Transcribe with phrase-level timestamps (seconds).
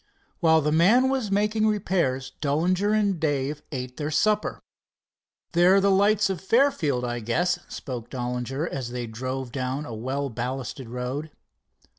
[0.39, 4.59] While the man was making repairs Dollinger and Dave ate their supper.
[5.51, 9.93] "There are the lights of Fairfield, I guess," spoke Dollinger, as they drove down a
[9.93, 11.29] well ballasted road.